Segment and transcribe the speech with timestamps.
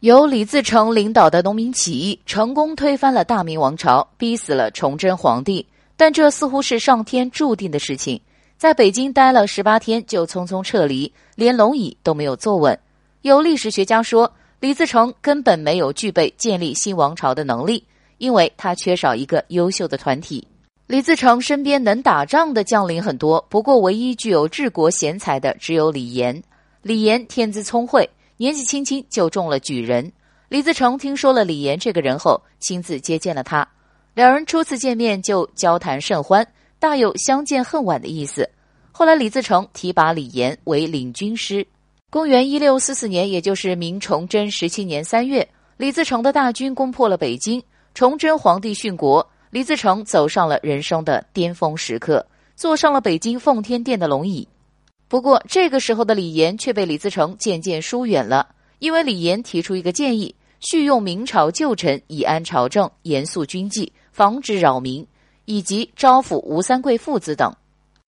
[0.00, 5.66] 由李自成领导的农民起义成功推翻了大明王朝，逼死了崇祯皇帝。
[5.94, 8.18] 但这似乎是上天注定的事情。
[8.56, 12.78] 在北京待了十八天就匆匆撤离，连龙椅都没有坐稳。
[13.20, 17.84] 有历史学家说，李自成根本没有具备建立新王朝的能力，
[18.16, 20.42] 因为他缺少一个优秀的团体。
[20.86, 26.42] 李自成身边能打仗的将领很多，不过唯一具有治国贤才的只有李严。
[26.80, 28.08] 李严天资聪慧。
[28.40, 30.10] 年纪轻轻就中了举人，
[30.48, 33.68] 李自成听说了李岩这个人后，亲自接见了他。
[34.14, 36.46] 两人初次见面就交谈甚欢，
[36.78, 38.48] 大有相见恨晚的意思。
[38.92, 41.66] 后来李自成提拔李岩为领军师。
[42.08, 45.46] 公元一六四四年，也就是明崇祯十七年三月，
[45.76, 54.48] 李自成的大军攻破了北京，崇祯皇帝殉国，李自成走上了人生的巅峰时刻，坐上了北京奉天殿的龙椅。
[55.10, 65.04] 不过，这个时候的李严却被李自成渐渐疏远了，因为李严提出一个建议：续用明朝旧臣，以安朝政，严肃军纪，防止扰民，
[65.46, 67.52] 以及招抚吴三桂父子等。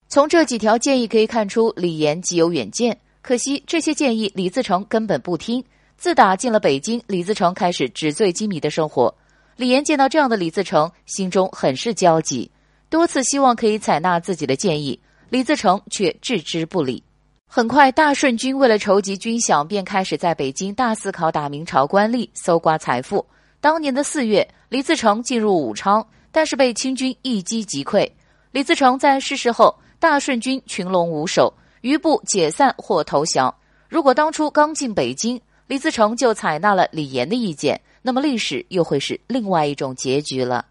[0.06, 2.96] 从这几条建议可以看出，李严极有远见。
[3.20, 5.64] 可惜，这些建议李自成根本不听。
[5.96, 9.12] 自打进了北京，李自成开始纸醉金迷的生活。
[9.56, 12.48] 李严见到这样的李自成，心中很是焦急，
[12.88, 15.00] 多次希望可以采纳自己的建议。
[15.32, 17.02] 李自成却置之不理。
[17.46, 23.24] 很快，大顺军为了筹集军饷，便开始在北京大肆拷打明朝官吏，搜刮财富。
[23.58, 28.06] 当年的四月，李自成进入武昌，但是被清军一击击溃。
[28.50, 33.54] 李自成在逝世后，大顺军群龙无首，余部解散或投降。
[33.88, 40.66] 如果当初刚进北京，李自成就采纳了李严的意见，那么历史又会是另外一种结局了。